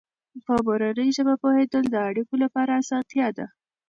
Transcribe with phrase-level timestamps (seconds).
[0.45, 3.45] په مورنۍ ژبه پوهېدل د اړیکو لپاره اسانتیا ده.